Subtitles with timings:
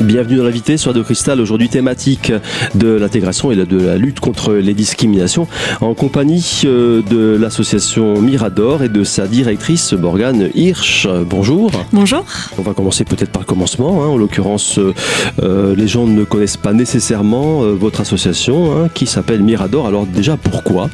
[0.00, 2.32] Bienvenue dans l'invité sur Radio Cristal, aujourd'hui thématique
[2.76, 5.48] de l'intégration et de la lutte contre les discriminations,
[5.80, 11.08] en compagnie euh, de l'association Mirador et de sa directrice Morgane Hirsch.
[11.26, 11.72] Bonjour.
[11.92, 12.24] Bonjour.
[12.58, 14.04] On va commencer peut-être par le commencement.
[14.04, 14.06] Hein.
[14.06, 14.94] En l'occurrence, euh,
[15.42, 19.88] euh, les gens ne connaissent pas nécessairement votre association hein, qui s'appelle Mirador.
[19.88, 20.90] Alors déjà, pourquoi?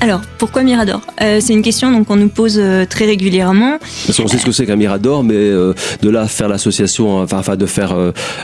[0.00, 1.00] Alors, pourquoi Mirador?
[1.22, 3.78] Euh, C'est une question donc on nous pose euh, très régulièrement.
[4.06, 7.38] Parce qu'on sait ce que c'est qu'un Mirador, mais euh, de là faire l'association, enfin,
[7.38, 7.96] enfin de faire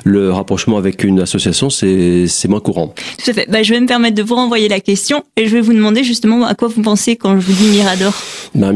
[0.04, 2.92] le rapprochement avec une association, c'est moins courant.
[3.22, 3.46] Tout à fait.
[3.48, 6.02] Bah, je vais me permettre de vous renvoyer la question et je vais vous demander
[6.02, 8.14] justement à quoi vous pensez quand je vous dis Mirador?
[8.54, 8.72] Ben,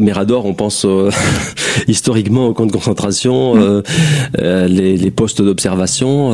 [0.00, 0.86] Mirador, on pense
[1.88, 3.82] historiquement au camp de concentration, mmh.
[4.38, 6.30] les, les, postes d'observation.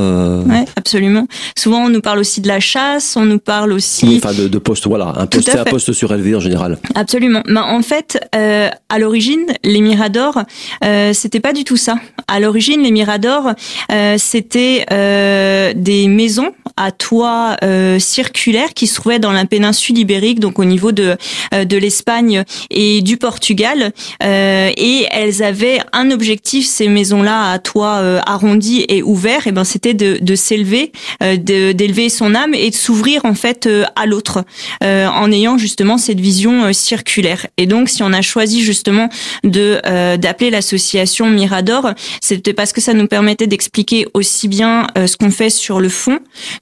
[0.46, 1.26] Oui, absolument.
[1.56, 4.06] Souvent, on nous parle aussi de la chasse, on nous parle aussi.
[4.06, 6.78] Oui, enfin de, de postes, voilà, un poste, un poste surélevé en général.
[6.95, 7.42] Absolument.
[7.47, 10.42] Mais en fait, euh, à l'origine, les miradors,
[10.84, 11.97] euh, c'était pas du tout ça.
[12.27, 13.53] À l'origine, les miradors,
[13.91, 19.98] euh, c'était euh, des maisons à toit euh, circulaire qui se trouvaient dans la péninsule
[19.98, 21.17] ibérique, donc au niveau de
[21.55, 23.92] euh, de l'Espagne et du Portugal.
[24.23, 29.47] et elles avaient un objectif, ces maisons-là à toit arrondi et ouvert.
[29.47, 34.06] Et ben, c'était de, de s'élever, d'élever son âme et de s'ouvrir en fait à
[34.06, 34.45] l'autre,
[34.83, 37.46] en ayant justement cette vision euh, circulaire.
[37.56, 39.08] Et donc, si on a choisi justement
[39.44, 45.06] de euh, d'appeler l'association Mirador, c'était parce que ça nous permettait d'expliquer aussi bien euh,
[45.06, 46.18] ce qu'on fait sur le fond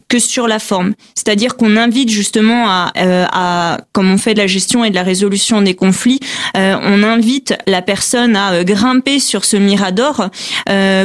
[0.08, 0.92] que sur la forme.
[1.14, 5.02] C'est-à-dire qu'on invite justement à, à, comme on fait de la gestion et de la
[5.02, 6.20] résolution des conflits,
[6.54, 10.28] on invite la personne à grimper sur ce Mirador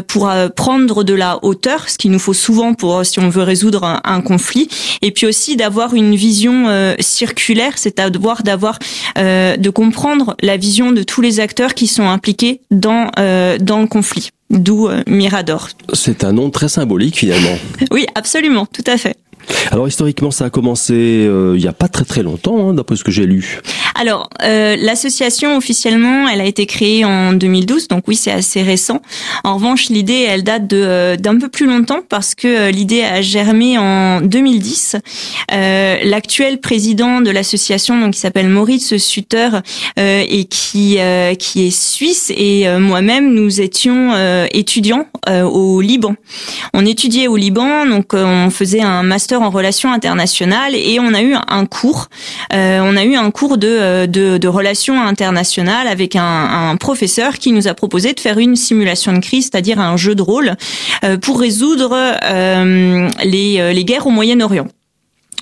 [0.07, 3.83] pour prendre de la hauteur, ce qu'il nous faut souvent pour si on veut résoudre
[3.83, 4.67] un, un conflit,
[5.01, 8.79] et puis aussi d'avoir une vision circulaire, c'est à devoir d'avoir
[9.17, 13.79] euh, de comprendre la vision de tous les acteurs qui sont impliqués dans euh, dans
[13.79, 14.29] le conflit.
[14.49, 15.69] D'où euh, Mirador.
[15.93, 17.57] C'est un nom très symbolique finalement.
[17.91, 19.15] oui, absolument, tout à fait.
[19.71, 22.95] Alors historiquement, ça a commencé euh, il n'y a pas très très longtemps, hein, d'après
[22.95, 23.61] ce que j'ai lu.
[23.95, 29.01] Alors euh, l'association officiellement, elle a été créée en 2012, donc oui, c'est assez récent.
[29.43, 33.21] En revanche, l'idée, elle date de euh, d'un peu plus longtemps parce que l'idée a
[33.21, 34.97] germé en 2010.
[36.03, 39.49] L'actuel président de l'association, donc qui s'appelle Maurice Sutter
[39.97, 40.97] et qui
[41.39, 44.13] qui est suisse, et moi-même, nous étions
[44.51, 46.15] étudiants au Liban.
[46.73, 51.21] On étudiait au Liban, donc on faisait un master en relations internationales et on a
[51.21, 52.07] eu un cours.
[52.53, 57.67] Euh, on a eu un cours de, de, relations internationales avec un, professeur qui nous
[57.67, 60.55] a proposé de faire une simulation de crise, c'est-à-dire un jeu de rôle
[61.03, 64.67] euh, pour résoudre euh, les, les guerres au Moyen-Orient.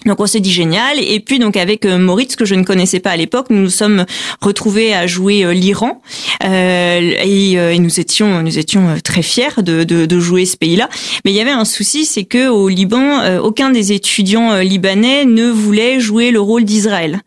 [0.06, 0.98] Donc on s'est dit génial.
[1.00, 3.70] Et puis donc avec euh, Moritz que je ne connaissais pas à l'époque nous nous
[3.70, 4.06] sommes
[4.42, 6.02] retrouvés à jouer euh, l'Iran.
[6.44, 10.90] Euh, et, et, nous étions nous étions très fiers de, de, de jouer ce pays-là.
[11.26, 15.50] Mais il y avait un souci c'est que au Liban aucun des étudiants libanais ne
[15.50, 17.22] voulait jouer le rôle d'Israël.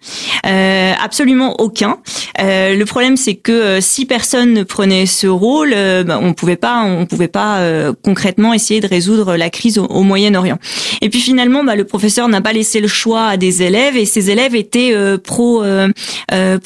[0.45, 1.99] Absolument aucun.
[2.39, 7.07] Le problème c'est que si personne ne prenait ce rôle ben, on pouvait pas on
[7.07, 7.61] pouvait pas
[8.03, 10.59] concrètement essayer de résoudre la crise au, Moyen-Orient.
[11.01, 14.31] Et puis finalement bah, le professeur n'a pas laissé le choix des élèves et ces
[14.31, 15.89] élèves étaient euh, pro euh,
[16.31, 16.59] euh,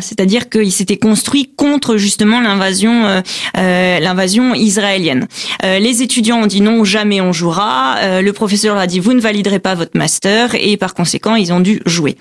[0.00, 3.22] c'est-à-dire qu'ils s'étaient construits contre justement l'invasion
[3.54, 5.26] l'invasion israélienne.
[5.62, 8.20] les étudiants ont dit non, jamais on jouera.
[8.20, 11.60] le professeur a dit vous ne validerez pas votre master et par conséquent ils ont
[11.60, 12.16] dû jouer.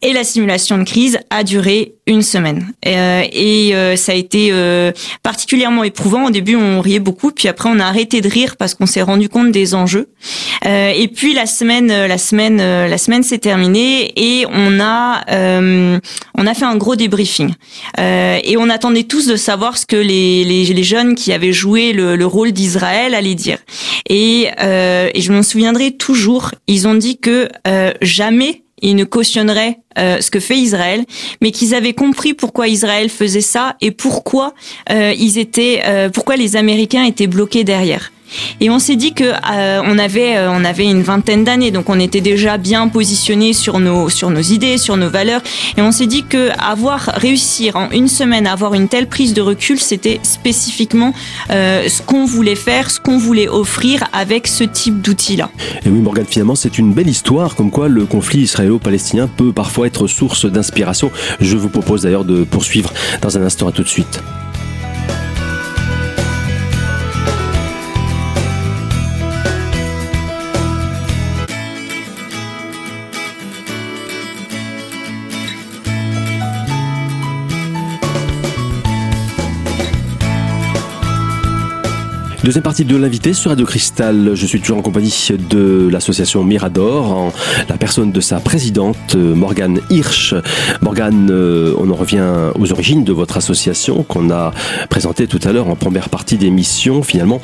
[0.00, 2.72] Et la simulation de crise a duré une semaine.
[2.86, 4.92] Euh, et euh, ça a été euh,
[5.24, 6.26] particulièrement éprouvant.
[6.26, 9.02] Au début, on riait beaucoup, puis après, on a arrêté de rire parce qu'on s'est
[9.02, 10.08] rendu compte des enjeux.
[10.64, 15.24] et puis la semaine, la semaine, la semaine s'est terminée et on a,
[16.34, 17.52] on a fait un gros débriefing.
[17.98, 21.92] et on attendait tous de savoir ce que les, les, les jeunes qui avaient joué
[21.92, 23.58] le, le rôle d'Israël allaient dire.
[24.08, 26.52] Et, et je m'en souviendrai toujours.
[26.66, 27.48] Ils ont dit que
[28.00, 31.04] jamais ils ne cautionneraient euh, ce que fait Israël,
[31.40, 34.54] mais qu'ils avaient compris pourquoi Israël faisait ça et pourquoi
[34.90, 38.12] euh, ils étaient, euh, pourquoi les Américains étaient bloqués derrière.
[38.60, 41.88] Et on s'est dit que euh, on avait euh, on avait une vingtaine d'années, donc
[41.88, 45.42] on était déjà bien positionné sur nos sur nos idées, sur nos valeurs.
[45.76, 49.34] Et on s'est dit que avoir réussir en une semaine à avoir une telle prise
[49.34, 51.12] de recul, c'était spécifiquement
[51.50, 55.50] euh, ce qu'on voulait faire, ce qu'on voulait offrir avec ce type d'outils-là.
[55.84, 59.86] Et oui, Morgane, finalement, c'est une belle histoire, comme quoi le conflit israélo-palestinien peut parfois
[59.86, 61.10] être source d'inspiration.
[61.40, 63.68] Je vous propose d'ailleurs de poursuivre dans un instant.
[63.68, 64.22] À tout de suite.
[82.44, 84.30] Deuxième partie de l'invité sur Radio Cristal.
[84.34, 85.12] Je suis toujours en compagnie
[85.50, 87.32] de l'association Mirador, en
[87.68, 90.34] la personne de sa présidente, Morgane Hirsch.
[90.80, 94.52] Morgane, euh, on en revient aux origines de votre association qu'on a
[94.88, 97.02] présentée tout à l'heure en première partie d'émission.
[97.02, 97.40] Finalement,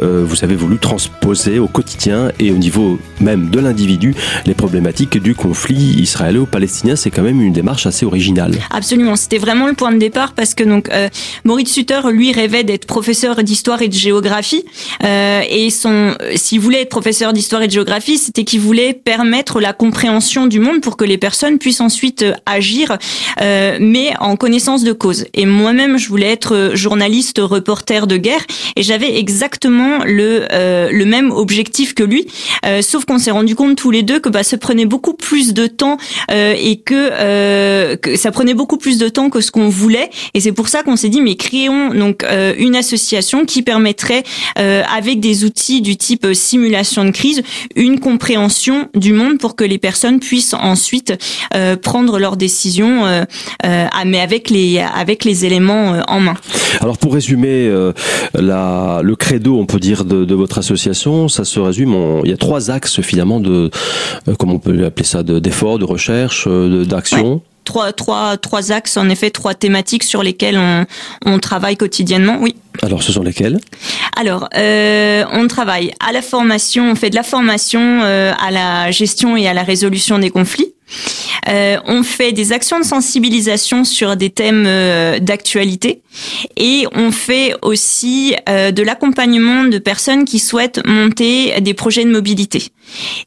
[0.00, 4.14] euh, vous avez voulu transposer au quotidien et au niveau même de l'individu
[4.46, 6.96] les problématiques du conflit israélo-palestinien.
[6.96, 8.54] C'est quand même une démarche assez originale.
[8.70, 11.10] Absolument, c'était vraiment le point de départ parce que donc euh,
[11.44, 14.37] Maurice Sutter, lui, rêvait d'être professeur d'histoire et de géographie.
[15.04, 18.92] Euh, et son, euh, s'il voulait être professeur d'histoire et de géographie, c'était qu'il voulait
[18.92, 22.98] permettre la compréhension du monde pour que les personnes puissent ensuite euh, agir,
[23.40, 25.26] euh, mais en connaissance de cause.
[25.34, 28.44] Et moi-même, je voulais être journaliste, reporter de guerre,
[28.76, 32.26] et j'avais exactement le euh, le même objectif que lui,
[32.64, 35.52] euh, sauf qu'on s'est rendu compte tous les deux que bah, ça prenait beaucoup plus
[35.54, 35.98] de temps
[36.30, 40.10] et que, que ça prenait beaucoup plus de temps que ce qu'on voulait.
[40.34, 42.24] Et c'est pour ça qu'on s'est dit mais créons donc
[42.58, 44.22] une association qui permettrait
[44.58, 47.42] euh, avec des outils du type euh, simulation de crise,
[47.76, 51.14] une compréhension du monde pour que les personnes puissent ensuite
[51.54, 53.04] euh, prendre leurs décisions,
[53.64, 56.34] mais avec les avec les éléments en main.
[56.80, 57.70] Alors pour résumer
[58.34, 62.30] la, le credo, on peut dire de, de votre association, ça se résume en il
[62.30, 63.70] y a trois axes finalement de
[64.38, 69.30] comment on peut appeler ça d'efforts, de, recherche, d'action trois, trois, trois axes, en effet,
[69.30, 70.86] trois thématiques sur lesquelles on,
[71.26, 72.56] on travaille quotidiennement, oui.
[72.82, 73.58] Alors, ce sont lesquelles?
[74.16, 78.90] Alors, euh, on travaille à la formation, on fait de la formation euh, à la
[78.90, 80.72] gestion et à la résolution des conflits.
[81.48, 86.02] Euh, on fait des actions de sensibilisation sur des thèmes euh, d'actualité
[86.56, 92.10] et on fait aussi euh, de l'accompagnement de personnes qui souhaitent monter des projets de
[92.10, 92.64] mobilité.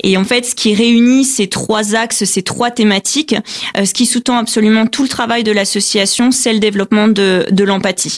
[0.03, 3.35] Et en fait, ce qui réunit ces trois axes, ces trois thématiques,
[3.75, 8.17] ce qui sous-tend absolument tout le travail de l'association, c'est le développement de, de l'empathie.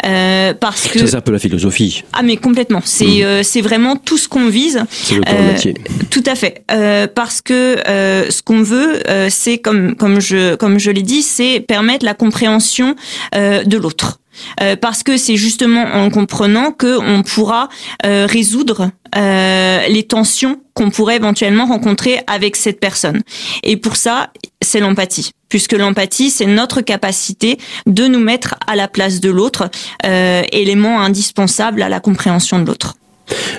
[0.00, 2.04] parce que c'est un peu la philosophie.
[2.12, 2.80] Ah mais complètement.
[2.84, 3.42] C'est mmh.
[3.42, 4.84] c'est vraiment tout ce qu'on vise.
[4.88, 5.74] C'est le métier.
[6.10, 6.62] Tout à fait.
[7.16, 7.76] parce que
[8.30, 8.83] ce qu'on veut,
[9.28, 12.94] c'est comme comme je comme je l'ai dit, c'est permettre la compréhension
[13.34, 14.18] euh, de l'autre.
[14.60, 17.68] Euh, parce que c'est justement en comprenant que on pourra
[18.04, 23.22] euh, résoudre les tensions qu'on pourrait éventuellement rencontrer avec cette personne.
[23.62, 28.88] Et pour ça, c'est l'empathie, puisque l'empathie, c'est notre capacité de nous mettre à la
[28.88, 29.70] place de l'autre,
[30.02, 32.96] élément indispensable à la compréhension de l'autre.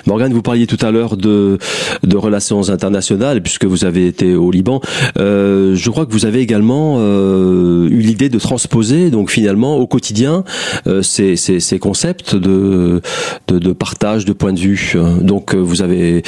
[0.06, 1.58] Morgane, vous parliez tout à l'heure de,
[2.02, 4.80] de relations internationales, puisque vous avez été au Liban.
[5.18, 9.86] Euh, je crois que vous avez également euh, eu l'idée de transposer, donc finalement, au
[9.86, 10.44] quotidien,
[10.86, 13.02] euh, ces, ces, concepts de,
[13.48, 14.96] de, partage de points de vue.
[15.20, 16.22] Donc, vous avez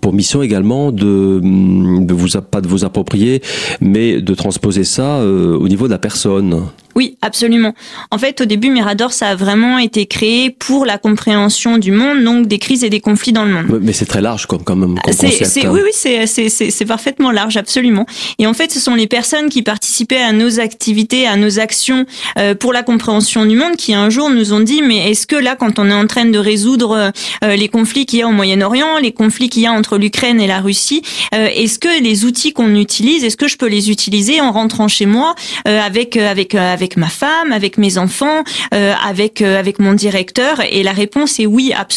[0.00, 3.42] pour mission également de, de vous pas de vous approprier,
[3.80, 6.62] mais de transposer ça au niveau de la personne.
[6.98, 7.74] Oui, absolument.
[8.10, 12.24] En fait, au début, Mirador, ça a vraiment été créé pour la compréhension du monde,
[12.24, 13.80] donc des crises et des conflits dans le monde.
[13.82, 14.94] Mais c'est très large comme, quand même.
[14.98, 15.70] Comme concept, hein.
[15.70, 18.06] Oui, oui, c'est parfaitement large, absolument.
[18.38, 22.06] Et en fait, ce sont les personnes qui participaient à nos activités, à nos actions
[22.38, 25.36] euh, pour la compréhension du monde, qui un jour nous ont dit, mais est-ce que
[25.36, 27.12] là, quand on est en train de résoudre
[27.44, 30.40] euh, les conflits qu'il y a au Moyen-Orient, les conflits qu'il y a entre l'Ukraine
[30.40, 31.02] et la Russie,
[31.34, 34.88] euh, est-ce que les outils qu'on utilise, est-ce que je peux les utiliser en rentrant
[34.88, 35.34] chez moi
[35.64, 40.60] avec avec avec avec ma femme, avec mes enfants, euh, avec euh, avec mon directeur?
[40.70, 41.87] Et la réponse est oui, absolument.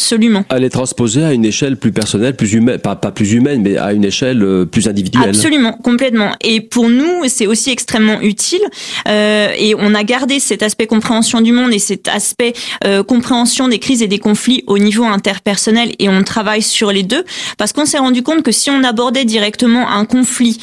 [0.50, 3.78] Elle est transposée à une échelle plus personnelle, plus humaine, pas, pas plus humaine, mais
[3.78, 5.30] à une échelle euh, plus individuelle.
[5.30, 6.32] Absolument, complètement.
[6.42, 8.62] Et pour nous, c'est aussi extrêmement utile.
[9.08, 12.54] et on a gardé cet aspect compréhension du monde et cet aspect
[13.08, 15.92] compréhension des crises et des conflits au niveau interpersonnel.
[16.00, 17.24] Et on travaille sur les deux
[17.58, 20.58] parce qu'on s'est rendu compte que si on abordait directement un conflit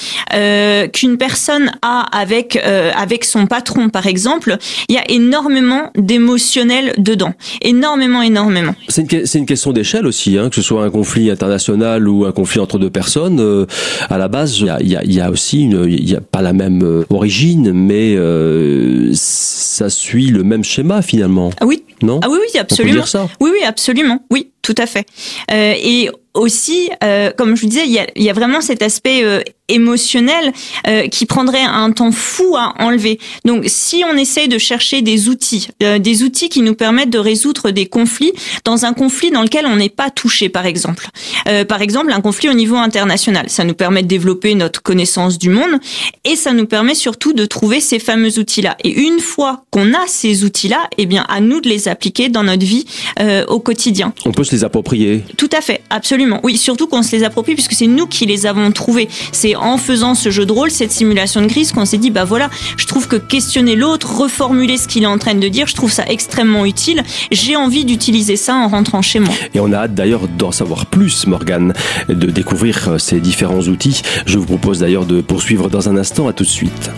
[0.93, 4.57] qu'une personne a avec avec son patron, par exemple,
[4.89, 7.35] il y a énormément d'émotionnel dedans.
[7.63, 8.75] Énormément, énormément.
[8.89, 12.33] C'est une, une, question d'échelle aussi, hein, que ce soit un conflit international ou un
[12.33, 13.41] conflit entre deux personnes.
[13.41, 13.67] Euh,
[14.09, 17.73] à la base, il y a, aussi il y a pas la même euh, origine,
[17.73, 21.51] mais euh, ça suit le même schéma finalement.
[21.61, 21.83] Ah oui.
[22.03, 22.21] Non.
[22.23, 22.91] Ah oui, oui, absolument.
[22.91, 23.29] On peut dire ça.
[23.41, 24.25] Oui, oui, absolument.
[24.31, 25.07] Oui, tout à fait.
[25.51, 28.83] Euh, et aussi, euh, comme je vous disais, il y a, y a, vraiment cet
[28.83, 30.53] aspect euh, émotionnel
[30.87, 33.19] euh, qui prendrait un temps fou à enlever.
[33.45, 37.19] Donc, si on essaye de chercher des outils, euh, des outils qui nous permettent de
[37.19, 38.33] résoudre des conflits
[38.65, 41.09] dans un conflit dans lequel on n'est pas touché, par exemple.
[41.49, 45.39] Euh, par exemple, un conflit au niveau international, ça nous permet de développer notre connaissance
[45.39, 45.79] du monde
[46.25, 48.77] et ça nous permet surtout de trouver ces fameux outils-là.
[48.85, 52.29] Et une fois qu'on a ces outils-là, eh bien, à nous de les les appliquer
[52.29, 52.85] dans notre vie
[53.21, 54.13] euh, au quotidien.
[54.27, 55.23] On peut se les approprier.
[55.37, 56.41] Tout à fait, absolument.
[56.43, 59.09] Oui, surtout qu'on se les approprie puisque c'est nous qui les avons trouvés.
[59.33, 62.25] C'est en faisant ce jeu de rôle, cette simulation de crise, qu'on s'est dit bah
[62.25, 65.75] voilà, je trouve que questionner l'autre, reformuler ce qu'il est en train de dire, je
[65.75, 67.03] trouve ça extrêmement utile.
[67.31, 69.35] J'ai envie d'utiliser ça en rentrant chez moi.
[69.55, 71.73] Et on a hâte d'ailleurs d'en savoir plus, Morgane,
[72.09, 74.03] de découvrir euh, ces différents outils.
[74.27, 76.29] Je vous propose d'ailleurs de poursuivre dans un instant.
[76.29, 76.91] À tout de suite.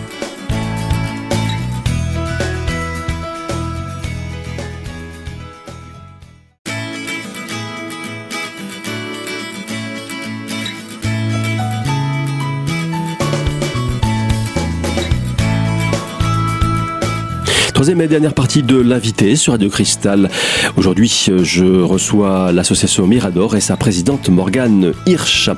[17.81, 20.29] Troisième et dernière partie de l'invité sur Radio Cristal.
[20.77, 25.49] Aujourd'hui, je reçois l'association Mirador et sa présidente Morgane Hirsch.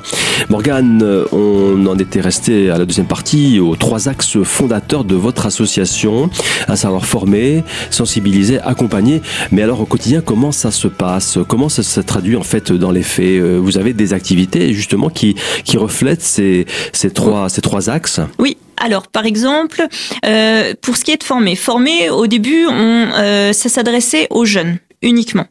[0.47, 1.03] Morgane,
[1.33, 6.29] on en était resté à la deuxième partie aux trois axes fondateurs de votre association,
[6.69, 9.21] à savoir former, sensibiliser, accompagner.
[9.51, 11.39] Mais alors au quotidien, comment ça se passe?
[11.49, 13.41] Comment ça se traduit en fait dans les faits?
[13.43, 18.21] Vous avez des activités justement qui, qui reflètent ces, ces, trois, ces trois axes?
[18.39, 19.85] Oui, alors, par exemple,
[20.25, 24.45] euh, pour ce qui est de former, former au début, on, euh, ça s'adressait aux
[24.45, 25.45] jeunes uniquement.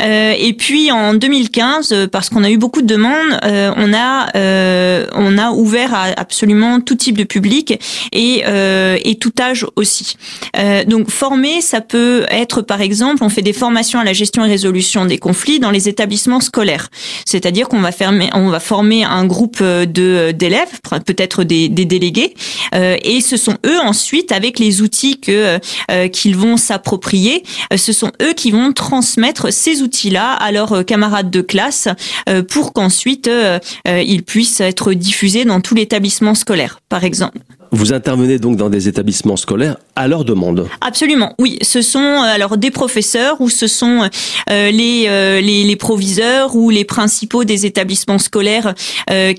[0.00, 3.92] Euh, et puis en 2015, euh, parce qu'on a eu beaucoup de demandes, euh, on
[3.92, 7.78] a euh, on a ouvert à absolument tout type de public
[8.12, 8.42] et
[9.04, 10.16] et tout âge aussi.
[10.86, 14.48] donc former, ça peut être par exemple, on fait des formations à la gestion et
[14.48, 16.88] résolution des conflits dans les établissements scolaires.
[17.26, 22.34] C'est-à-dire qu'on va fermer, on va former un groupe de d'élèves, peut-être des, des délégués,
[22.72, 25.58] et ce sont eux ensuite avec les outils que
[26.08, 27.42] qu'ils vont s'approprier,
[27.76, 31.88] ce sont eux qui vont transmettre ces outils-là à leurs euh, camarades de classe
[32.28, 37.38] euh, pour qu'ensuite euh, ils puissent être diffusés dans tout l'établissement scolaire, par exemple.
[37.70, 40.68] Vous intervenez donc dans des établissements scolaires à leur demande.
[40.80, 41.58] Absolument, oui.
[41.62, 44.08] Ce sont euh, alors des professeurs ou ce sont
[44.50, 48.74] euh, les, euh, les, les proviseurs ou les principaux des établissements scolaires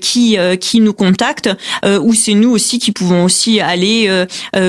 [0.00, 1.50] qui qui nous contactent
[1.84, 4.08] ou c'est nous aussi qui pouvons aussi aller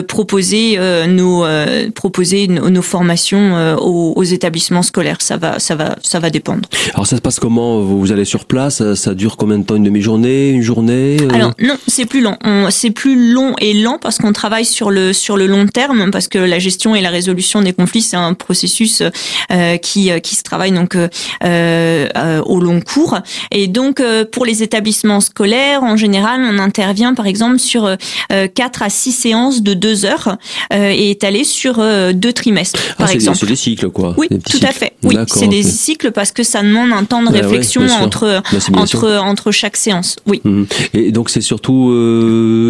[0.08, 1.46] proposer nos
[1.94, 5.18] proposer nos, nos formations aux, aux, établissements scolaires.
[5.20, 6.68] Ça va ça va ça va dépendre.
[6.94, 7.82] Alors ça se passe comment?
[7.82, 9.76] Vous allez sur place Ça dure combien de temps?
[9.76, 10.50] Une demi-journée?
[10.50, 12.38] Une journée Alors non, c'est plus long.
[12.70, 16.28] C'est plus long et lent parce qu'on travaille sur le sur le long terme parce
[16.28, 19.04] que la gestion et la résolution des conflits c'est un processus
[19.52, 21.08] euh, qui qui se travaille donc euh,
[21.44, 23.20] euh, au long cours
[23.52, 24.02] et donc
[24.32, 27.90] pour les établissements scolaires en général on intervient par exemple sur
[28.54, 30.38] quatre à six séances de deux heures
[30.72, 33.38] et étalées sur deux trimestres ah, par exemple.
[33.38, 34.14] C'est des cycles quoi.
[34.18, 34.94] Oui, tout à fait.
[35.04, 38.42] Oui, c'est des cycles parce que ça demande un temps de réflexion entre
[38.74, 40.18] entre entre chaque séance.
[40.26, 40.42] Oui.
[40.44, 40.64] Mmh.
[40.94, 41.94] Et donc c'est surtout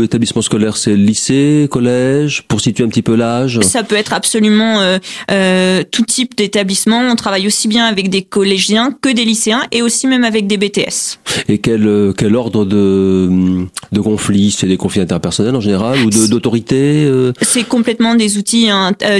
[0.03, 4.81] établissement scolaire c'est lycée, collège, pour situer un petit peu l'âge Ça peut être absolument
[4.81, 4.97] euh,
[5.31, 6.99] euh, tout type d'établissement.
[6.99, 10.57] On travaille aussi bien avec des collégiens que des lycéens et aussi même avec des
[10.57, 11.19] BTS.
[11.47, 13.29] Et quel, euh, quel ordre de,
[13.91, 14.51] de conflits?
[14.51, 17.09] C'est des conflits interpersonnels en général ou d'autorité
[17.41, 18.69] C'est complètement des outils,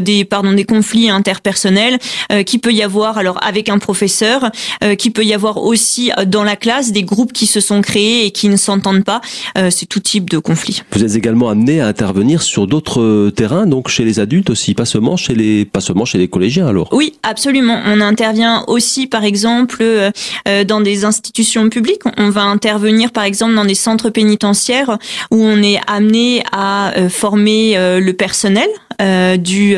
[0.02, 2.00] des, pardon, des conflits interpersonnels
[2.46, 4.52] qui peut y avoir alors avec un professeur,
[4.98, 8.32] qui peut y avoir aussi dans la classe des groupes qui se sont créés et
[8.32, 9.22] qui ne s'entendent pas.
[9.70, 10.82] C'est tout type de conflits.
[10.92, 14.74] Vous êtes également amené à intervenir sur d'autres euh, terrains, donc chez les adultes aussi,
[14.74, 16.90] pas seulement chez les, pas seulement chez les collégiens alors.
[16.92, 17.80] Oui, absolument.
[17.86, 20.12] On intervient aussi, par exemple, euh,
[20.48, 22.02] euh, dans des institutions publiques.
[22.18, 24.98] On va intervenir, par exemple, dans des centres pénitentiaires
[25.32, 28.68] où on est amené à former le personnel
[29.00, 29.76] du,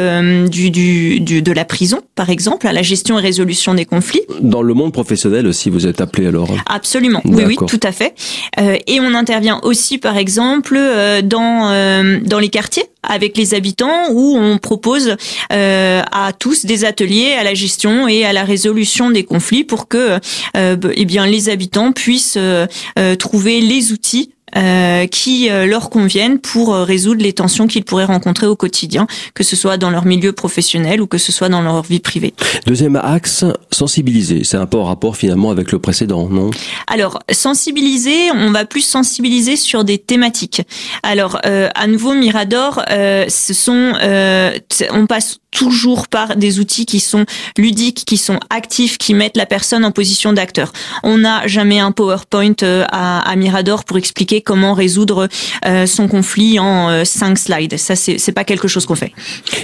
[0.49, 4.21] du, du, du, de la prison, par exemple, à la gestion et résolution des conflits.
[4.41, 6.49] Dans le monde professionnel aussi, vous êtes appelé alors.
[6.67, 7.21] Absolument.
[7.25, 8.13] Oui, oui, tout à fait.
[8.57, 10.79] et on intervient aussi, par exemple,
[11.23, 15.15] dans euh, dans, les quartiers avec les habitants où on propose
[15.51, 19.87] euh, à tous des ateliers à la gestion et à la résolution des conflits pour
[19.87, 20.19] que
[20.57, 22.37] euh, eh bien les habitants puissent
[23.17, 28.05] trouver les outils euh, qui euh, leur conviennent pour euh, résoudre les tensions qu'ils pourraient
[28.05, 31.61] rencontrer au quotidien, que ce soit dans leur milieu professionnel ou que ce soit dans
[31.61, 32.33] leur vie privée.
[32.65, 34.43] Deuxième axe, sensibiliser.
[34.43, 36.51] C'est un peu en rapport finalement avec le précédent, non?
[36.87, 40.61] Alors, sensibiliser, on va plus sensibiliser sur des thématiques.
[41.03, 43.93] Alors, euh, à nouveau, Mirador, ce sont,
[44.91, 47.25] on passe toujours par des outils qui sont
[47.57, 50.71] ludiques, qui sont actifs, qui mettent la personne en position d'acteur.
[51.03, 55.27] On n'a jamais un PowerPoint à, à Mirador pour expliquer comment résoudre
[55.65, 57.77] euh, son conflit en euh, cinq slides.
[57.77, 59.13] Ça, c'est pas quelque chose qu'on fait.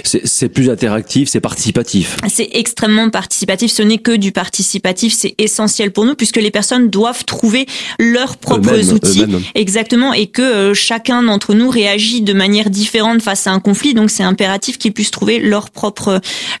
[0.02, 2.16] C'est plus interactif, c'est participatif.
[2.28, 3.72] C'est extrêmement participatif.
[3.72, 5.14] Ce n'est que du participatif.
[5.16, 7.66] C'est essentiel pour nous puisque les personnes doivent trouver
[7.98, 9.24] leurs propres outils.
[9.54, 10.12] Exactement.
[10.12, 13.94] Et que euh, chacun d'entre nous réagit de manière différente face à un conflit.
[13.94, 15.70] Donc, c'est impératif qu'ils puissent trouver leurs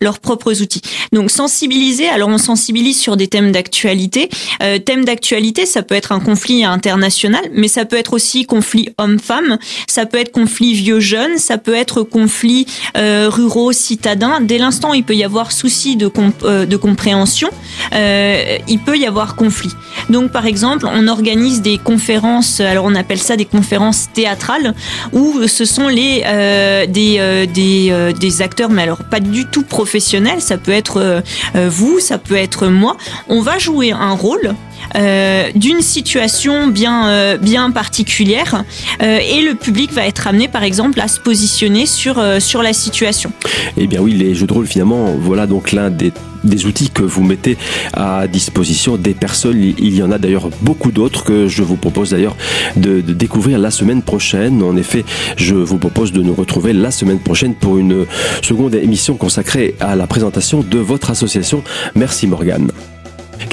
[0.00, 0.82] leurs propres outils.
[1.12, 2.08] Donc sensibiliser.
[2.08, 4.28] Alors on sensibilise sur des thèmes d'actualité.
[4.62, 8.90] Euh, thème d'actualité, ça peut être un conflit international, mais ça peut être aussi conflit
[8.98, 9.58] homme-femme.
[9.88, 11.38] Ça peut être conflit vieux-jeune.
[11.38, 14.40] Ça peut être conflit euh, ruraux citadins.
[14.40, 16.10] Dès l'instant il peut y avoir souci de,
[16.44, 17.48] euh, de compréhension,
[17.94, 19.70] euh, il peut y avoir conflit.
[20.10, 22.60] Donc par exemple, on organise des conférences.
[22.60, 24.74] Alors on appelle ça des conférences théâtrales
[25.12, 29.62] où ce sont les euh, des euh, des, des acteurs, mais alors pas du tout
[29.62, 30.40] professionnels.
[30.40, 31.22] Ça peut être
[31.54, 32.96] vous, ça peut être moi.
[33.28, 34.54] On va jouer un rôle
[34.94, 38.64] euh, d'une situation bien euh, bien particulière
[39.02, 42.72] euh, et le public va être amené par exemple à se positionner sur sur la
[42.72, 43.32] situation.
[43.76, 46.12] Eh bien oui, les jeux de rôle finalement, voilà donc l'un des
[46.44, 47.56] des outils que vous mettez
[47.92, 49.74] à disposition des personnes.
[49.78, 52.36] Il y en a d'ailleurs beaucoup d'autres que je vous propose d'ailleurs
[52.76, 54.62] de, de, découvrir la semaine prochaine.
[54.62, 55.04] En effet,
[55.36, 58.06] je vous propose de nous retrouver la semaine prochaine pour une
[58.42, 61.64] seconde émission consacrée à la présentation de votre association.
[61.94, 62.70] Merci Morgane.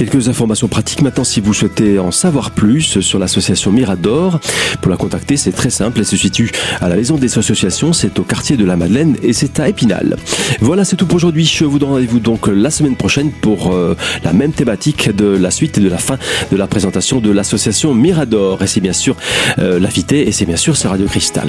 [0.04, 4.42] Quelques informations pratiques maintenant si vous souhaitez en savoir plus sur l'association Mirador.
[4.82, 6.00] Pour la contacter, c'est très simple.
[6.00, 7.94] Elle se situe à la maison des associations.
[7.94, 10.18] C'est au quartier de la Madeleine et c'est à Épinal.
[10.60, 11.46] Voilà, c'est tout pour aujourd'hui.
[11.46, 13.96] Je vous donne rendez-vous donc la semaine prochaine pour euh,
[14.26, 16.18] la même thématique de la suite et de la fin
[16.52, 18.62] de la présentation de l'association Mirador.
[18.62, 19.16] Et c'est bien sûr
[19.58, 21.48] euh, l'invité et c'est bien sûr ce Radio Cristal.